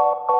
[0.00, 0.39] you.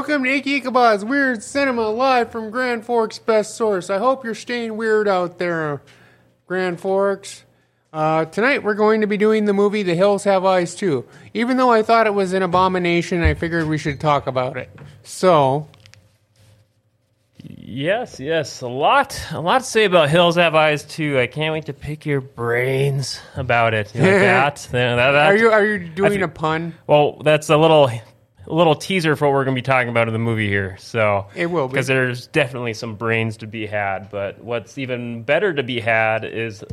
[0.00, 3.90] Welcome to Icky Ichabod's Weird Cinema live from Grand Forks Best Source.
[3.90, 5.82] I hope you're staying weird out there,
[6.46, 7.44] Grand Forks.
[7.92, 11.04] Uh, tonight we're going to be doing the movie The Hills Have Eyes 2.
[11.34, 14.70] Even though I thought it was an abomination, I figured we should talk about it.
[15.02, 15.68] So,
[17.42, 21.18] Yes, yes, a lot, a lot to say about Hills Have Eyes too.
[21.18, 23.94] I can't wait to pick your brains about it.
[23.94, 24.56] You like that?
[24.72, 26.74] That- that- are you are you doing a pun?
[26.86, 27.90] Well, that's a little,
[28.50, 30.76] a little teaser for what we're going to be talking about in the movie here.
[30.78, 34.10] So It will because there's definitely some brains to be had.
[34.10, 36.64] But what's even better to be had is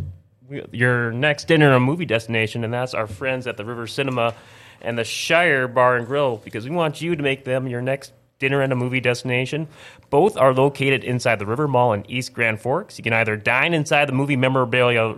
[0.71, 4.33] your next dinner and movie destination, and that's our friends at the River Cinema
[4.81, 8.13] and the Shire Bar and Grill, because we want you to make them your next
[8.39, 9.67] dinner and a movie destination.
[10.09, 12.97] Both are located inside the River Mall in East Grand Forks.
[12.97, 15.15] You can either dine inside the movie memorabilia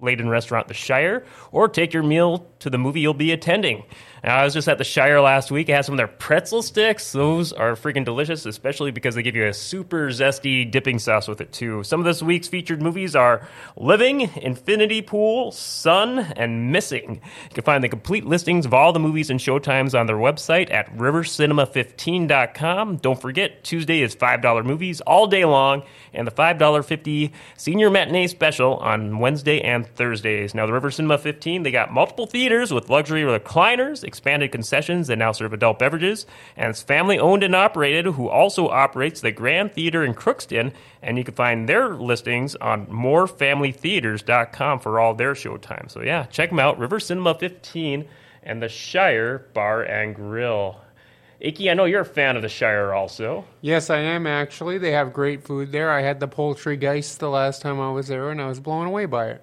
[0.00, 3.84] laden restaurant, The Shire, or take your meal to the movie you'll be attending.
[4.24, 5.68] Now, I was just at The Shire last week.
[5.68, 7.10] I had some of their pretzel sticks.
[7.10, 11.40] Those are freaking delicious, especially because they give you a super zesty dipping sauce with
[11.40, 11.82] it, too.
[11.82, 17.14] Some of this week's featured movies are Living, Infinity Pool, Sun, and Missing.
[17.14, 20.72] You can find the complete listings of all the movies and showtimes on their website
[20.72, 22.98] at rivercinema15.com.
[22.98, 25.82] Don't forget, Tuesday is $5 movies all day long,
[26.14, 30.54] and the $5.50 senior matinee special on Wednesday and Thursdays.
[30.54, 35.16] Now, the River Cinema 15, they got multiple theaters with luxury recliners, expanded concessions that
[35.16, 39.72] now serve adult beverages, and it's family owned and operated, who also operates the Grand
[39.72, 40.74] Theater in Crookston.
[41.00, 45.90] And you can find their listings on morefamilytheaters.com for all their showtime.
[45.90, 48.06] So, yeah, check them out River Cinema 15
[48.42, 50.78] and the Shire Bar and Grill.
[51.40, 53.46] Icky, I know you're a fan of the Shire also.
[53.62, 54.76] Yes, I am actually.
[54.76, 55.90] They have great food there.
[55.90, 58.86] I had the poultry geist the last time I was there, and I was blown
[58.86, 59.42] away by it.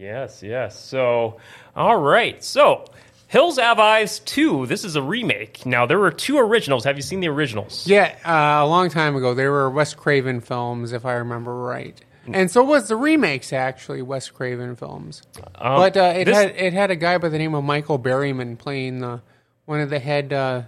[0.00, 0.82] Yes, yes.
[0.82, 1.36] So,
[1.76, 2.42] all right.
[2.42, 2.86] So,
[3.30, 4.66] Hills Have Eyes 2.
[4.66, 5.64] This is a remake.
[5.64, 6.82] Now, there were two originals.
[6.82, 7.86] Have you seen the originals?
[7.86, 9.34] Yeah, uh, a long time ago.
[9.34, 11.96] They were Wes Craven films, if I remember right.
[12.26, 15.22] And so was the remakes, actually, Wes Craven films.
[15.54, 18.00] Um, but uh, it this- had it had a guy by the name of Michael
[18.00, 19.22] Berryman playing the
[19.64, 20.62] one of the head uh,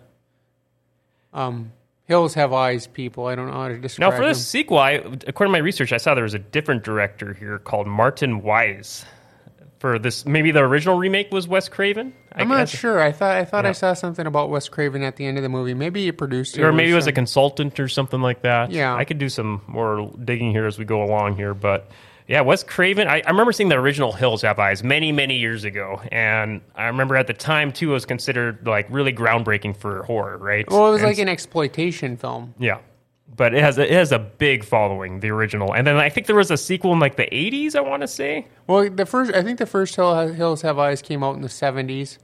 [1.33, 1.73] um,
[2.05, 3.27] Hills Have Eyes people.
[3.27, 4.13] I don't know how to describe.
[4.13, 4.45] Now, for this them.
[4.45, 7.89] sequel, I, according to my research, I saw there was a different director here called
[7.89, 9.05] Martin Weisz.
[9.83, 12.13] For this, maybe the original remake was Wes Craven.
[12.33, 12.71] I I'm not guess.
[12.71, 13.01] sure.
[13.01, 15.49] I thought I thought I saw something about Wes Craven at the end of the
[15.49, 15.75] movie.
[15.75, 18.71] Maybe he produced it, or maybe it was a consultant or something like that.
[18.71, 18.95] Yeah.
[18.95, 21.91] I could do some more digging here as we go along here, but
[22.29, 23.09] yeah, Wes Craven.
[23.09, 26.87] I, I remember seeing the original Hills Have Eyes many, many years ago, and I
[26.87, 30.65] remember at the time too, it was considered like really groundbreaking for horror, right?
[30.71, 32.55] Well, it was And like an exploitation film.
[32.57, 32.79] yeah,
[33.35, 36.27] but it has a, it has a big following, the original, and then I think
[36.27, 37.75] there was a sequel in like the '80s.
[37.75, 38.47] I want to say.
[38.67, 41.49] Well, the first I think the first Hill, Hills Have Eyes came out in the
[41.49, 42.19] 70s,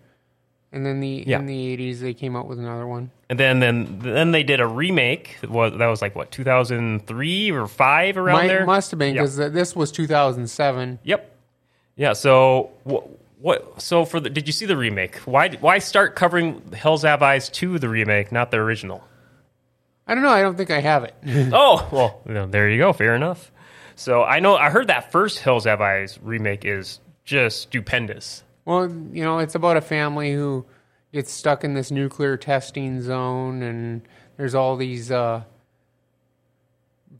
[0.72, 1.38] and then the Yeah.
[1.38, 3.10] in the 80s they came out with another one.
[3.30, 5.36] And then, then, then they did a remake.
[5.42, 8.64] That was, that was like what 2003 or five around Might, there.
[8.64, 10.98] must have been because this was 2007.
[11.04, 11.36] Yep.
[11.96, 12.12] Yeah.
[12.14, 13.06] So what?
[13.40, 13.80] What?
[13.80, 15.16] So for the, did you see the remake?
[15.18, 15.50] Why?
[15.60, 19.04] Why start covering Hills Have Eyes 2 the remake, not the original?
[20.08, 20.30] I don't know.
[20.30, 21.14] I don't think I have it.
[21.52, 22.92] oh, well, you know, there you go.
[22.92, 23.52] Fair enough.
[23.94, 28.42] So I know I heard that first Hills Have Eyes remake is just stupendous.
[28.64, 30.64] well, you know, it's about a family who
[31.12, 34.02] gets stuck in this nuclear testing zone, and
[34.36, 35.42] there's all these uh,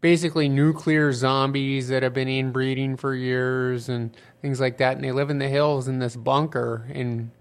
[0.01, 4.97] basically nuclear zombies that have been inbreeding for years and things like that.
[4.97, 7.33] And they live in the hills in this bunker in,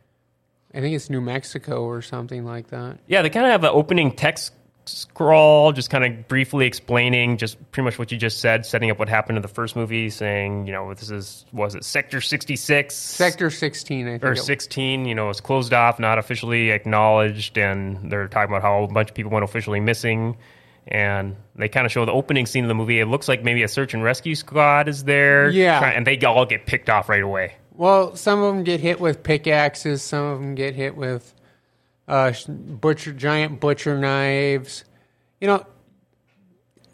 [0.73, 2.99] I think it's New Mexico or something like that.
[3.07, 4.53] Yeah, they kind of have an opening text
[4.87, 8.99] scroll, just kind of briefly explaining just pretty much what you just said, setting up
[8.99, 12.55] what happened in the first movie, saying, you know, this is was it Sector sixty
[12.55, 14.23] six, Sector 16, I think.
[14.23, 18.83] or 16, you know, it's closed off, not officially acknowledged, and they're talking about how
[18.83, 20.37] a bunch of people went officially missing.
[20.89, 23.01] And they kind of show the opening scene of the movie.
[23.01, 25.49] It looks like maybe a search and rescue squad is there.
[25.49, 25.79] Yeah.
[25.79, 27.55] try- and they all get picked off right away.
[27.73, 30.01] Well, some of them get hit with pickaxes.
[30.01, 31.33] Some of them get hit with
[32.07, 34.83] uh, butcher giant butcher knives.
[35.41, 35.65] You know,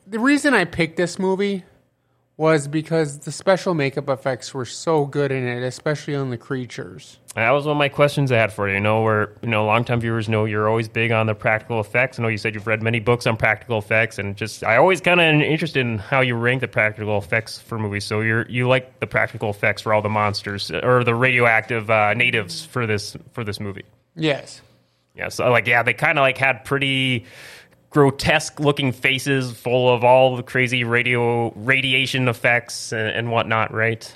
[0.07, 1.63] the reason I picked this movie
[2.35, 7.19] was because the special makeup effects were so good in it, especially on the creatures.
[7.35, 8.75] That was one of my questions I had for you.
[8.75, 12.19] You know, where you know, longtime viewers know you're always big on the practical effects.
[12.19, 14.99] I know you said you've read many books on practical effects, and just I always
[14.99, 18.05] kind of interested in how you rank the practical effects for movies.
[18.05, 22.13] So you're you like the practical effects for all the monsters or the radioactive uh,
[22.13, 23.85] natives for this for this movie.
[24.15, 24.61] Yes.
[25.15, 27.25] Yeah, so like yeah, they kind of like had pretty
[27.91, 34.15] grotesque looking faces full of all the crazy radio radiation effects and, and whatnot, right?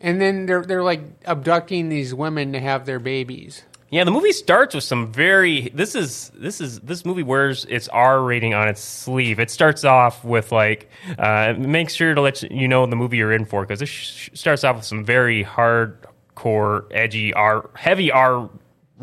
[0.00, 3.62] And then they're they're like abducting these women to have their babies.
[3.90, 5.68] Yeah, the movie starts with some very.
[5.74, 9.38] This is this is this movie wears its R rating on its sleeve.
[9.38, 13.32] It starts off with like uh, make sure to let you know the movie you're
[13.32, 18.50] in for because it sh- starts off with some very hardcore, edgy R, heavy R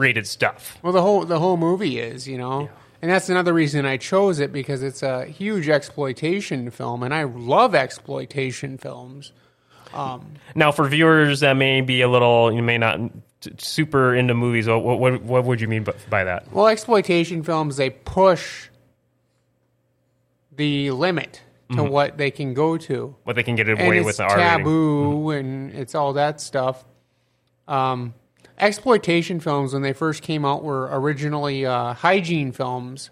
[0.01, 0.77] rated stuff.
[0.81, 2.69] Well, the whole the whole movie is, you know.
[3.01, 7.24] And that's another reason I chose it because it's a huge exploitation film, and I
[7.24, 9.31] love exploitation films.
[9.94, 13.00] Um, now, for viewers that may be a little, you may not
[13.57, 14.68] super into movies.
[14.68, 16.51] What what, what would you mean by, that?
[16.51, 18.69] Well, exploitation films they push
[20.56, 21.92] the limit to mm-hmm.
[21.92, 24.38] what they can go to, What they can get and away it's with the R
[24.38, 24.57] rating?
[24.57, 25.30] taboo mm-hmm.
[25.31, 26.83] and it's all that stuff.
[27.68, 28.13] Um,
[28.62, 33.10] exploitation films when they first came out were originally uh, hygiene films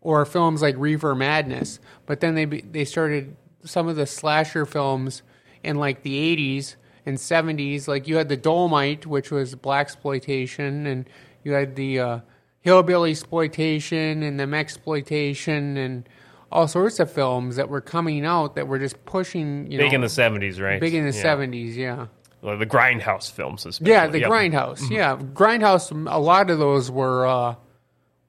[0.00, 5.22] or films like Reefer Madness, but then they they started some of the slasher films
[5.62, 7.88] in like the 80s and 70s.
[7.88, 11.08] Like you had the Dolemite, which was black exploitation, and
[11.44, 12.18] you had the uh,
[12.60, 16.08] hillbilly exploitation and the exploitation and
[16.50, 19.96] all sorts of films that were coming out that were just pushing you Big know
[19.96, 20.80] in the seventies, right?
[20.80, 21.22] big in the Yeah.
[21.36, 22.06] 70s, yeah.
[22.40, 23.92] The grindhouse films, especially.
[23.92, 24.30] Yeah, the Yep.
[24.30, 24.90] Grindhouse.
[24.90, 25.90] Yeah, Grindhouse.
[26.10, 27.54] A lot of those were uh,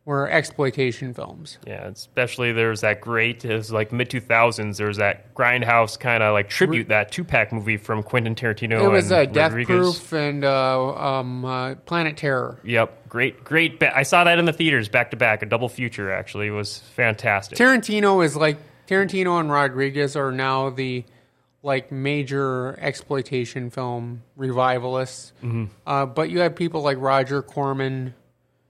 [0.06, 1.60] were exploitation films.
[1.68, 6.34] Yeah, especially there's that great, it was like mid 2000s, there's that Grindhouse kind of
[6.34, 8.84] like tribute, that two pack movie from Quentin Tarantino.
[8.84, 12.60] It was uh, and Death Proof and uh, um, uh, Planet Terror.
[12.64, 13.80] Yep, great, great.
[13.80, 16.48] Ba- I saw that in the theaters back to back, a double feature actually.
[16.48, 17.60] It was fantastic.
[17.60, 18.58] Tarantino is like
[18.88, 21.06] Tarantino and Rodriguez are now the
[21.62, 25.34] like major exploitation film revivalists.
[25.44, 25.66] Mm-hmm.
[25.86, 28.14] Uh, but you have people like Roger Corman.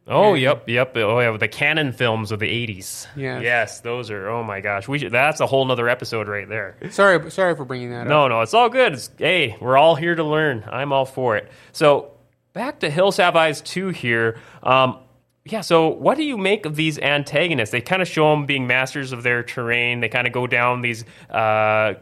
[0.07, 0.93] oh, yep, yep.
[0.97, 3.05] Oh, yeah, the Cannon films of the 80s.
[3.15, 3.43] Yes.
[3.43, 4.87] Yes, those are, oh my gosh.
[4.87, 6.77] we should, That's a whole nother episode right there.
[6.89, 8.07] Sorry, sorry for bringing that up.
[8.07, 8.93] No, no, it's all good.
[8.93, 10.63] It's, hey, we're all here to learn.
[10.67, 11.51] I'm all for it.
[11.73, 12.11] So
[12.53, 14.39] back to Hills Have Eyes 2 here.
[14.63, 14.97] Um,
[15.45, 17.71] yeah, so what do you make of these antagonists?
[17.71, 19.99] They kind of show them being masters of their terrain.
[19.99, 21.93] They kind of go down these uh,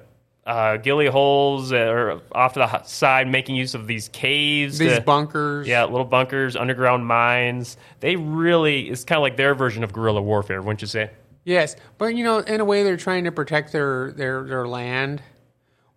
[0.48, 4.78] uh, gilly holes or off to the side, making use of these caves.
[4.78, 5.68] These to- bunkers.
[5.68, 7.78] Yeah, little bunkers, underground mines.
[8.00, 11.12] They really, it's kind of like their version of guerrilla warfare, wouldn't you say?
[11.44, 15.22] Yes, but you know, in a way, they're trying to protect their their their land,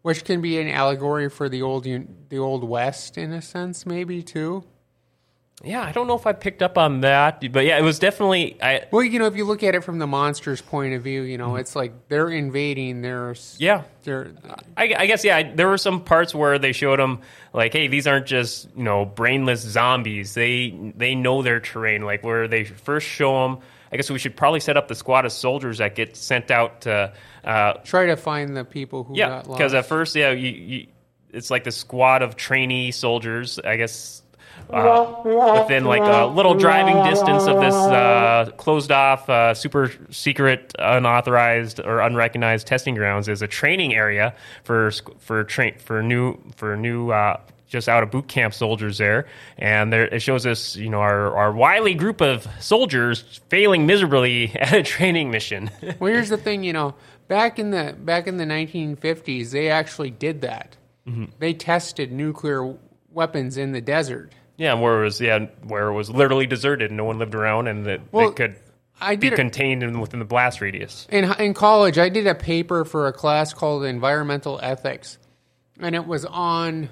[0.02, 4.22] which can be an allegory for the old the old west in a sense, maybe
[4.22, 4.64] too.
[5.62, 8.56] Yeah, I don't know if I picked up on that, but yeah, it was definitely.
[8.62, 11.20] I, Well, you know, if you look at it from the monster's point of view,
[11.20, 13.02] you know, it's like they're invading.
[13.02, 14.32] They're yeah, they're
[14.76, 15.36] I, I guess yeah.
[15.36, 17.20] I- There were some parts where they showed them
[17.52, 20.32] like, hey, these aren't just you know brainless zombies.
[20.32, 22.02] They they know their terrain.
[22.02, 23.58] Like where they first show them.
[23.92, 26.82] I guess we should probably set up the squad of soldiers that get sent out
[26.82, 27.12] to.
[27.44, 29.58] Uh, try to find the people who yeah, got lost.
[29.58, 30.86] because at first, yeah, you, you,
[31.32, 33.58] it's like the squad of trainee soldiers.
[33.58, 34.22] I guess.
[34.72, 40.72] Uh, within like a little driving distance of this uh, closed off, uh, super secret,
[40.78, 46.76] unauthorized or unrecognized testing grounds is a training area for for train for new for
[46.76, 49.26] new uh, just out of boot camp soldiers there,
[49.58, 54.50] and there it shows us you know our our wily group of soldiers failing miserably
[54.54, 55.70] at a training mission.
[55.98, 56.94] well, here's the thing, you know,
[57.28, 60.76] back in the back in the 1950s, they actually did that.
[61.08, 61.24] Mm-hmm.
[61.38, 62.76] They tested nuclear
[63.10, 64.32] weapons in the desert.
[64.60, 67.66] Yeah, where it was yeah where it was literally deserted and no one lived around
[67.66, 68.56] and that Well, they could
[69.00, 71.06] I be did contained in, within the blast radius.
[71.10, 75.18] in in college, I did a paper for a class called environmental ethics,
[75.80, 76.90] and it was on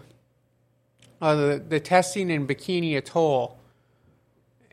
[1.21, 3.59] uh, the the testing in Bikini Atoll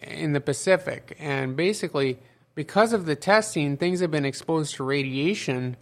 [0.02, 2.18] in the Pacific, and basically
[2.54, 5.76] because of the testing, things have been exposed to radiation,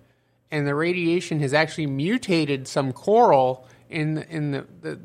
[0.50, 5.00] and the radiation has actually mutated some coral in in the, the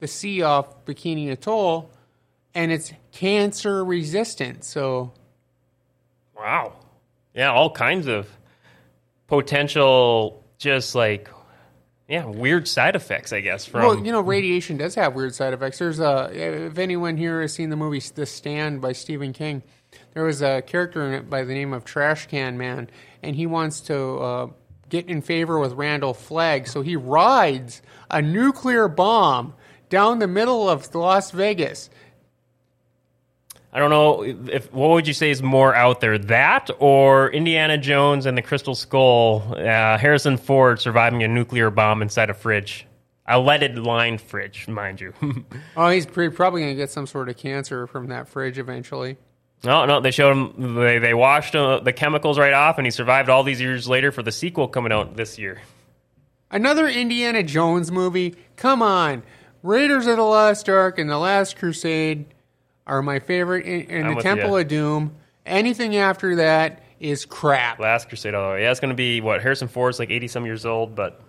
[0.00, 1.90] the sea off Bikini Atoll,
[2.54, 4.64] and it's cancer resistant.
[4.64, 5.12] So
[6.38, 6.74] Wow.
[7.34, 8.28] Yeah, all kinds of
[9.26, 11.28] potential, just like,
[12.08, 13.66] yeah, weird side effects, I guess.
[13.66, 15.78] From Well, you know, radiation does have weird side effects.
[15.78, 19.62] There's a if anyone here has seen the movie The Stand by Stephen King,
[20.14, 22.88] there was a character in it by the name of Trash Can Man,
[23.22, 24.46] and he wants to uh,
[24.88, 29.54] get in favor with Randall Flagg, so he rides a nuclear bomb
[29.88, 31.90] down the middle of Las Vegas.
[33.72, 37.76] I don't know if what would you say is more out there, that or Indiana
[37.76, 42.86] Jones and the Crystal Skull, uh, Harrison Ford surviving a nuclear bomb inside a fridge,
[43.26, 45.12] a leaded lined fridge, mind you.
[45.76, 49.18] oh, he's pretty, probably going to get some sort of cancer from that fridge eventually.
[49.64, 52.90] No, no, they showed him they they washed uh, the chemicals right off, and he
[52.90, 55.60] survived all these years later for the sequel coming out this year.
[56.50, 58.36] Another Indiana Jones movie.
[58.56, 59.22] Come on,
[59.62, 62.26] Raiders of the Lost Ark and the Last Crusade
[62.86, 64.56] are my favorite, and the Temple you.
[64.58, 65.16] of Doom.
[65.44, 67.78] Anything after that is crap.
[67.78, 70.64] Last Crusade, although yeah, it's going to be what Harrison Ford's like eighty some years
[70.64, 71.20] old, but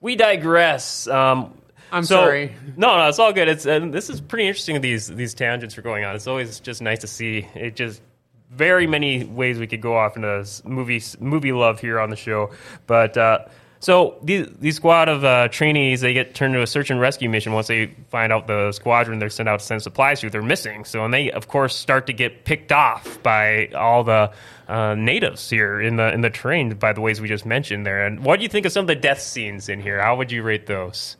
[0.00, 1.06] we digress.
[1.08, 1.54] Um,
[1.92, 2.52] I'm so, sorry.
[2.76, 3.48] No, no, it's all good.
[3.48, 4.80] It's uh, this is pretty interesting.
[4.80, 6.16] These these tangents are going on.
[6.16, 7.46] It's always just nice to see.
[7.54, 8.02] It just
[8.50, 12.50] very many ways we could go off into movie movie love here on the show,
[12.86, 13.16] but.
[13.16, 13.38] Uh,
[13.86, 17.30] so these these squad of uh, trainees they get turned to a search and rescue
[17.30, 20.42] mission once they find out the squadron they're sent out to send supplies to they're
[20.42, 20.84] missing.
[20.84, 24.32] So and they of course start to get picked off by all the
[24.66, 28.04] uh, natives here in the in the train by the ways we just mentioned there.
[28.04, 30.02] And what do you think of some of the death scenes in here?
[30.02, 31.16] How would you rate those?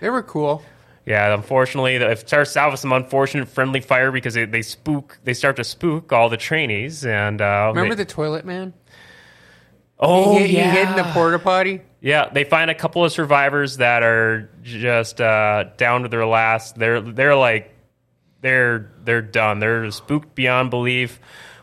[0.00, 0.64] They were cool.
[1.06, 5.20] Yeah, unfortunately, it starts out with some unfortunate friendly fire because they, they spook.
[5.22, 7.06] They start to spook all the trainees.
[7.06, 8.74] And uh, remember they, the toilet man?
[10.00, 10.70] Oh, he, yeah.
[10.70, 11.82] he hid in the porta potty.
[12.00, 16.76] Yeah, they find a couple of survivors that are just uh, down to their last.
[16.76, 17.74] They're they're like
[18.40, 19.58] they're they're done.
[19.58, 21.20] They're spooked beyond belief.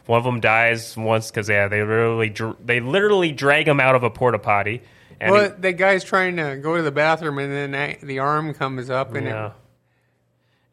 [0.07, 4.03] One of them dies once because yeah, they literally they literally drag him out of
[4.03, 4.81] a porta potty.
[5.19, 8.53] And well, he, the guy's trying to go to the bathroom, and then the arm
[8.53, 9.47] comes up, and yeah.
[9.47, 9.53] It,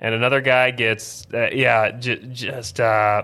[0.00, 3.22] and another guy gets uh, yeah, j- just uh,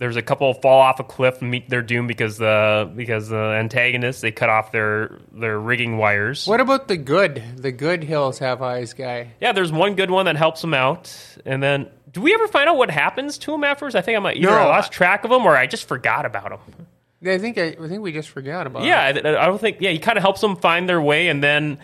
[0.00, 3.36] there's a couple fall off a cliff and meet their doom because the because the
[3.36, 6.46] antagonists they cut off their their rigging wires.
[6.46, 7.42] What about the good?
[7.58, 9.32] The good Hills Have Eyes guy.
[9.40, 11.14] Yeah, there's one good one that helps him out,
[11.44, 13.94] and then do we ever find out what happens to him afterwards?
[13.94, 16.24] I think I might either no, I lost track of him or I just forgot
[16.24, 16.86] about him.
[17.22, 18.84] I think I, I think we just forgot about.
[18.84, 19.26] Yeah, him.
[19.26, 19.82] I, I don't think.
[19.82, 21.76] Yeah, he kind of helps them find their way, and then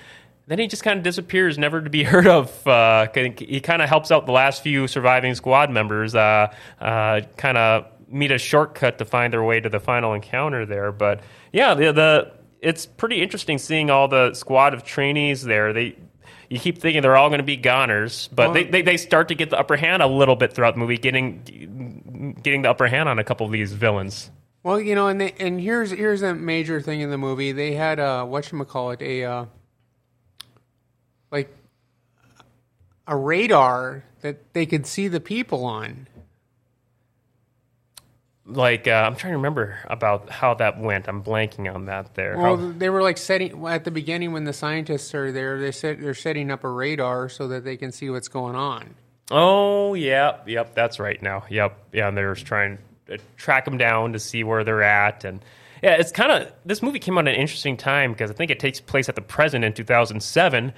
[0.46, 2.66] then he just kind of disappears, never to be heard of.
[2.66, 6.14] Uh, he kind of helps out the last few surviving squad members.
[6.14, 10.66] Uh, uh, kind of meet a shortcut to find their way to the final encounter
[10.66, 10.92] there.
[10.92, 11.20] But
[11.52, 15.72] yeah, the, the it's pretty interesting seeing all the squad of trainees there.
[15.72, 15.96] They
[16.48, 19.28] you keep thinking they're all going to be goners, but well, they, they, they start
[19.28, 22.86] to get the upper hand a little bit throughout the movie, getting getting the upper
[22.86, 24.30] hand on a couple of these villains.
[24.62, 27.52] Well, you know, and they, and here's here's a major thing in the movie.
[27.52, 29.46] They had a what you call it a uh,
[31.30, 31.54] like
[33.06, 36.08] a radar that they could see the people on
[38.46, 41.08] like uh, I'm trying to remember about how that went.
[41.08, 42.38] I'm blanking on that there.
[42.38, 42.72] Well, how...
[42.76, 45.60] they were like setting at the beginning when the scientists are there.
[45.60, 48.94] They set they're setting up a radar so that they can see what's going on.
[49.30, 51.20] Oh, yep, yep, that's right.
[51.20, 55.24] Now, yep, yeah, and they're trying to track them down to see where they're at,
[55.24, 55.44] and
[55.82, 58.50] yeah, it's kind of this movie came out at an interesting time because I think
[58.50, 60.72] it takes place at the present in 2007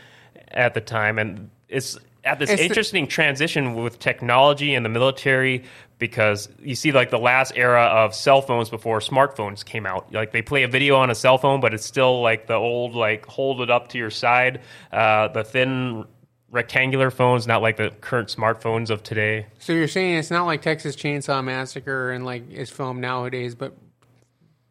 [0.48, 4.90] at the time, and it's at this it's interesting the, transition with technology and the
[4.90, 5.64] military
[5.98, 10.12] because you see like the last era of cell phones before smartphones came out.
[10.12, 12.94] Like they play a video on a cell phone but it's still like the old
[12.94, 14.60] like hold it up to your side.
[14.92, 16.04] Uh, the thin
[16.50, 19.46] rectangular phones not like the current smartphones of today.
[19.58, 23.76] So you're saying it's not like texas chainsaw massacre and like is filmed nowadays but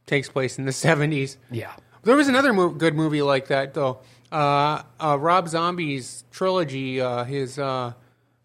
[0.06, 1.74] takes place in the 70s yeah.
[2.04, 4.00] There was another mo- good movie like that though.
[4.32, 7.94] Uh, uh, Rob Zombie's trilogy, uh, his uh,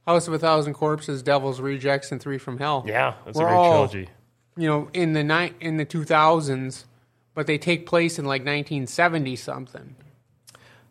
[0.06, 2.84] House of a Thousand Corpses, Devil's Rejects, and Three from Hell.
[2.86, 4.10] Yeah, that's a great all, trilogy.
[4.56, 6.86] You know, in the ni- in the two thousands,
[7.34, 9.96] but they take place in like nineteen seventy something.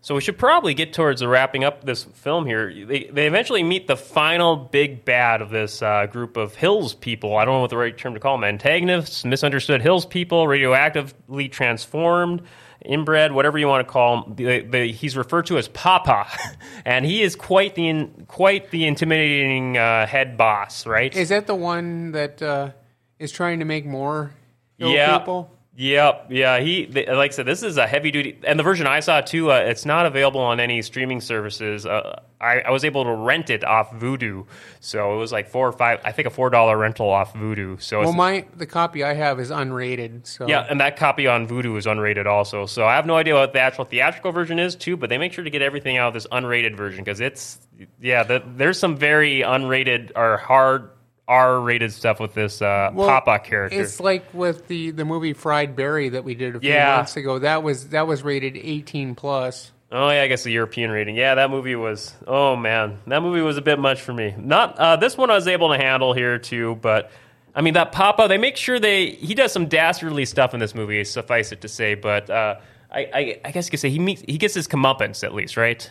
[0.04, 2.74] So we should probably get towards the wrapping up this film here.
[2.74, 7.38] They, they eventually meet the final big bad of this uh, group of Hills people.
[7.38, 8.44] I don't know what the right term to call them.
[8.44, 12.42] Antagonists, misunderstood Hills people, radioactively transformed
[12.86, 14.36] inbred, whatever you want to call him.
[14.36, 16.28] The, the, he's referred to as Papa,
[16.86, 21.16] and he is quite the in, quite the intimidating uh, head boss, right?
[21.16, 22.72] Is that the one that uh,
[23.20, 24.32] is trying to make more
[24.78, 25.18] yeah.
[25.18, 25.52] people?
[25.76, 26.60] Yep, yeah.
[26.60, 29.52] He like I said, this is a heavy duty, and the version I saw too.
[29.52, 31.86] Uh, it's not available on any streaming services.
[31.86, 34.46] Uh, I, I, was able to rent it off Vudu,
[34.82, 36.02] so it was like four or five.
[36.04, 37.82] I think a four dollar rental off Vudu.
[37.82, 40.28] So well, my the copy I have is unrated.
[40.28, 42.66] So yeah, and that copy on Vudu is unrated also.
[42.66, 45.32] So I have no idea what the actual theatrical version is too, but they make
[45.32, 47.60] sure to get everything out of this unrated version because it's
[48.02, 48.24] yeah.
[48.24, 50.90] The, there's some very unrated or hard
[51.32, 53.80] R-rated stuff with this uh, Well, Papa character.
[53.82, 56.98] It's like with the the movie Fried Barry that we did a few Yeah.
[56.98, 57.40] months ago.
[57.40, 59.72] That was that was rated 18 plus.
[59.94, 61.16] Oh yeah, I guess the European rating.
[61.16, 62.14] Yeah, that movie was.
[62.28, 64.34] Oh man, that movie was a bit much for me.
[64.38, 67.12] Not uh, this one I was able to handle here too, but
[67.56, 68.28] I mean that Papa.
[68.28, 71.04] They make sure they he does some dastardly stuff in this movie.
[71.06, 72.56] Suffice it to say, but uh,
[72.90, 75.56] I, I I guess you could say he meets he gets his comeuppance at least,
[75.58, 75.90] right?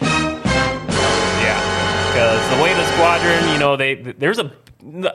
[1.36, 4.50] Yeah, because the way the squadron, you know, they there's a.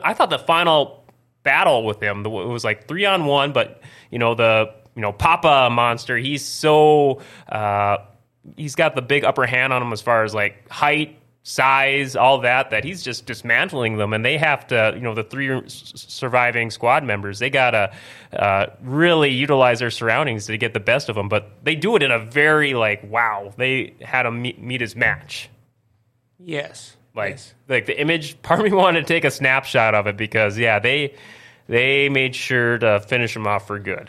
[0.02, 1.04] I thought the final
[1.42, 5.12] battle with him it was like three on one, but you know the you know
[5.12, 7.98] Papa monster, he's so uh,
[8.56, 11.18] he's got the big upper hand on him as far as like height.
[11.44, 15.24] Size, all that, that he's just dismantling them, and they have to, you know, the
[15.24, 17.92] three surviving squad members, they gotta
[18.32, 21.28] uh, really utilize their surroundings to get the best of them.
[21.28, 24.94] But they do it in a very like, wow, they had him meet, meet his
[24.94, 25.50] match.
[26.38, 26.96] Yes.
[27.14, 27.54] Like yes.
[27.68, 30.78] like the image part of me wanted to take a snapshot of it because yeah,
[30.78, 31.14] they
[31.68, 34.08] they made sure to finish him off for good.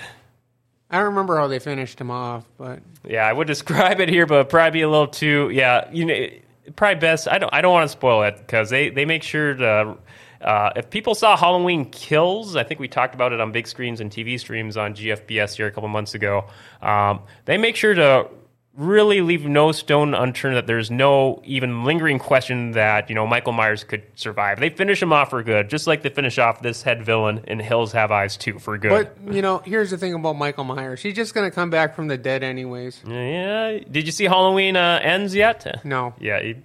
[0.89, 4.25] I don't remember how they finished him off, but Yeah, I would describe it here,
[4.25, 6.27] but probably be a little too yeah, you know
[6.75, 9.53] probably best I don't I don't want to spoil it because they, they make sure
[9.55, 9.97] to
[10.43, 14.01] uh, if people saw Halloween Kills, I think we talked about it on big screens
[14.01, 16.45] and TV streams on GFBS here a couple months ago.
[16.81, 18.27] Um, they make sure to
[18.75, 23.53] really leave no stone unturned that there's no even lingering question that you know Michael
[23.53, 24.59] Myers could survive.
[24.59, 27.59] They finish him off for good, just like they finish off this head villain in
[27.59, 28.89] Hills Have Eyes 2 for good.
[29.25, 31.01] but you know, here's the thing about Michael Myers.
[31.01, 33.01] He's just gonna come back from the dead anyways.
[33.07, 35.83] yeah, did you see Halloween uh, ends yet?
[35.85, 36.13] No.
[36.19, 36.55] Yeah, he,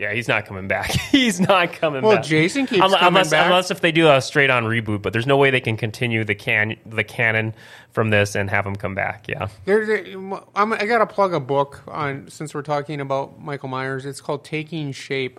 [0.00, 0.90] yeah, he's not coming back.
[1.10, 2.22] he's not coming Well, back.
[2.22, 3.46] Well, Jason keeps unless, coming unless, back.
[3.46, 6.24] unless if they do a straight on reboot, but there's no way they can continue
[6.24, 7.54] the can the canon
[7.92, 9.28] from this and have him come back.
[9.28, 9.48] Yeah.
[9.66, 10.14] There's a,
[10.54, 14.06] I'm, I gotta plug a book on since we're talking about Michael Myers.
[14.06, 15.38] It's called Taking Shape.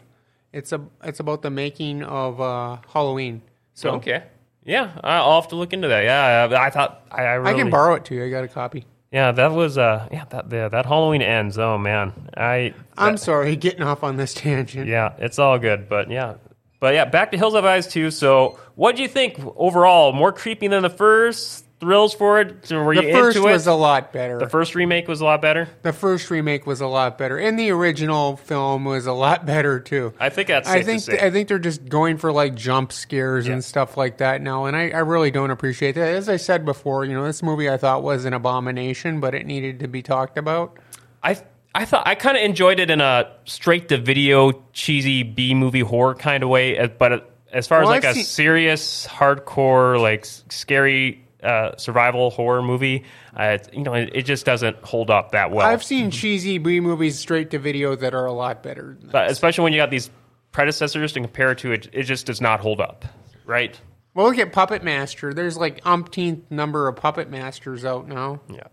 [0.54, 3.42] It's a it's about the making of uh, Halloween.
[3.74, 4.24] So Okay.
[4.64, 6.04] Yeah, I'll have to look into that.
[6.04, 8.24] Yeah, I thought I, I, really, I can borrow it to you.
[8.26, 8.86] I got a copy.
[9.12, 11.58] Yeah, that was uh, yeah, that yeah, that Halloween ends.
[11.58, 14.88] Oh man, I I'm that- sorry, getting off on this tangent.
[14.88, 16.36] yeah, it's all good, but yeah,
[16.80, 18.10] but yeah, back to Hills of Eyes too.
[18.10, 20.14] So, what do you think overall?
[20.14, 21.66] More creepy than the first?
[21.82, 22.70] Thrills for it?
[22.72, 23.52] Were The you first into it?
[23.54, 24.38] was a lot better.
[24.38, 25.68] the first remake was a lot better.
[25.82, 29.80] The first remake was a lot better, and the original film was a lot better
[29.80, 30.14] too.
[30.20, 31.10] I think that's I think.
[31.10, 33.54] I think they're just going for like jump scares Yeah.
[33.54, 36.08] and stuff like that now, and I, I really don't appreciate that.
[36.14, 39.48] As I said before, you know, this movie I thought was an abomination, but it
[39.48, 40.78] needed to be talked about.
[41.24, 41.36] I
[41.74, 45.80] I thought I kind of enjoyed it in a straight to video cheesy B movie
[45.80, 49.08] horror kind of way, uh, but as far Well, as like I've a seen- serious
[49.08, 53.04] hardcore like scary uh, survival horror movie,
[53.40, 55.66] uh, it- you know, it, it just doesn't hold up that well.
[55.66, 58.98] I've seen cheesy B movies straight to video that are a lot better.
[59.12, 60.10] But especially when you got these
[60.52, 63.06] predecessors to compare it to, it it just does not hold up,
[63.46, 63.80] right?
[64.14, 65.34] Well, look at Puppet Master.
[65.34, 68.42] There's like umpteenth number of Puppet Masters out now.
[68.50, 68.64] Yeah.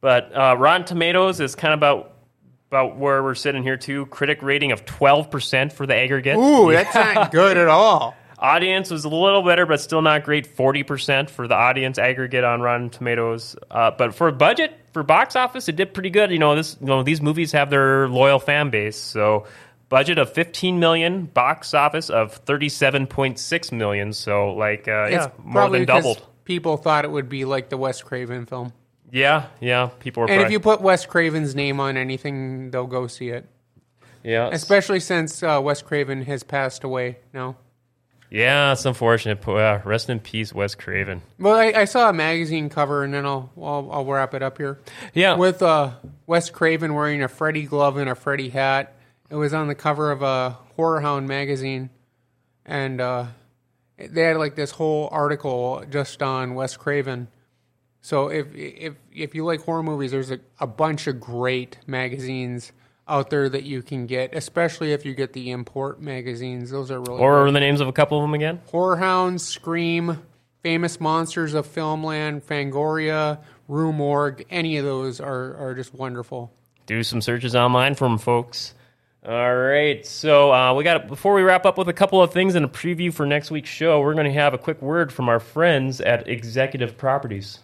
[0.00, 2.14] But uh, Rotten Tomatoes is kind of about
[2.70, 4.06] about where we're sitting here too.
[4.06, 6.36] Critic rating of twelve percent for the aggregate.
[6.38, 8.16] Ooh, that's not good at all.
[8.40, 10.56] Audience was a little better, but still not great.
[10.56, 13.54] 40% for the audience aggregate on Rotten Tomatoes.
[13.70, 16.30] Uh, but for budget, for box office, it did pretty good.
[16.30, 18.96] You know, this, you know, these movies have their loyal fan base.
[18.96, 19.46] So
[19.90, 24.14] budget of 15 million, box office of 37.6 million.
[24.14, 26.26] So like, uh, yeah, it's more than doubled.
[26.44, 28.72] People thought it would be like the Wes Craven film.
[29.12, 29.90] Yeah, yeah.
[29.98, 33.46] People were And if you put Wes Craven's name on anything, they'll go see it.
[34.22, 37.56] yeah, Especially since uh, Wes Craven has passed away now.
[38.30, 39.46] Yeah, it's unfortunate.
[39.46, 41.22] Uh, rest in peace, Wes Craven.
[41.38, 44.58] Well, I, I saw a magazine cover, and then I'll, I'll I'll wrap it up
[44.58, 44.78] here.
[45.12, 45.34] Yeah.
[45.36, 45.92] with uh,
[46.26, 48.96] Wes Craven wearing a Freddy glove and a Freddy hat.
[49.28, 51.90] It was on the cover of a Horror Hound magazine,
[52.64, 53.26] and uh,
[53.98, 57.28] they had like this whole article just on Wes Craven.
[58.00, 62.72] So if if if you like horror movies, there's a, a bunch of great magazines
[63.10, 66.70] out there that you can get, especially if you get the import magazines.
[66.70, 67.54] Those are really Or good.
[67.54, 68.60] the names of a couple of them again?
[68.70, 70.22] Horror Hounds, Scream,
[70.62, 74.44] Famous Monsters of Filmland, Fangoria, Rue Morgue.
[74.50, 76.52] Any of those are, are just wonderful.
[76.86, 78.74] do some searches online for them, folks.
[79.26, 82.54] All right, so uh, we got before we wrap up with a couple of things
[82.54, 84.00] and a preview for next week's show.
[84.00, 87.58] We're going to have a quick word from our friends at Executive Properties.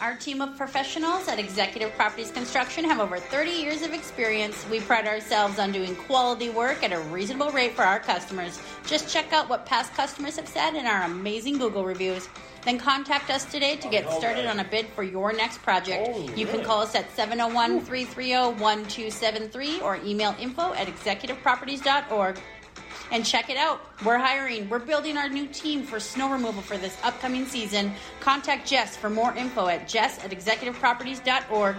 [0.00, 4.66] Our team of professionals at Executive Properties Construction have over 30 years of experience.
[4.70, 8.60] We pride ourselves on doing quality work at a reasonable rate for our customers.
[8.86, 12.28] Just check out what past customers have said in our amazing Google reviews.
[12.66, 16.10] Then contact us today to get started on a bid for your next project.
[16.12, 22.38] Oh, you can call us at 701 330 1273 or email info at executiveproperties.org.
[23.12, 23.80] And check it out.
[24.04, 24.68] We're hiring.
[24.68, 27.92] We're building our new team for snow removal for this upcoming season.
[28.20, 31.76] Contact Jess for more info at jess at executiveproperties.org.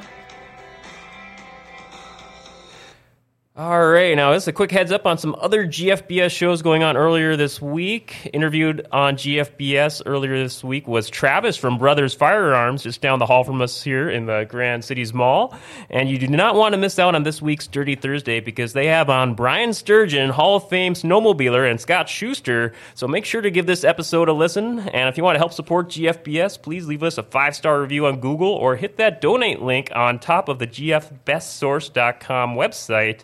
[3.58, 6.84] All right, now this is a quick heads up on some other GFBS shows going
[6.84, 8.30] on earlier this week.
[8.32, 13.44] Interviewed on GFBS earlier this week was Travis from Brothers Firearms, just down the hall
[13.44, 15.58] from us here in the Grand Cities Mall.
[15.90, 18.86] And you do not want to miss out on this week's Dirty Thursday because they
[18.86, 22.74] have on Brian Sturgeon, Hall of Fame snowmobiler, and Scott Schuster.
[22.94, 24.78] So make sure to give this episode a listen.
[24.78, 28.06] And if you want to help support GFBS, please leave us a five star review
[28.06, 33.24] on Google or hit that donate link on top of the GFBestSource.com website.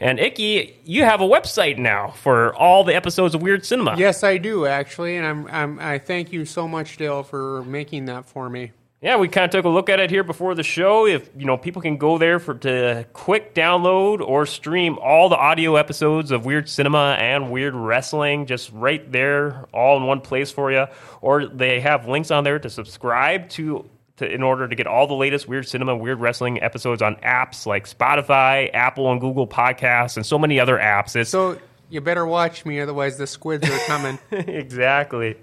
[0.00, 3.96] And Icky, you have a website now for all the episodes of Weird Cinema.
[3.96, 8.06] Yes, I do actually, and I'm, I'm I thank you so much, Dale, for making
[8.06, 8.72] that for me.
[9.02, 11.06] Yeah, we kind of took a look at it here before the show.
[11.06, 15.36] If you know, people can go there for to quick download or stream all the
[15.36, 20.52] audio episodes of Weird Cinema and Weird Wrestling, just right there, all in one place
[20.52, 20.86] for you.
[21.20, 23.90] Or they have links on there to subscribe to
[24.22, 27.66] to, in order to get all the latest Weird Cinema, Weird Wrestling episodes on apps
[27.66, 31.14] like Spotify, Apple, and Google Podcasts, and so many other apps.
[31.16, 31.58] It's So
[31.90, 34.18] you better watch me, otherwise the squids are coming.
[34.30, 35.36] exactly.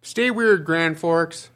[0.04, 1.50] stay weird, Grand Forks.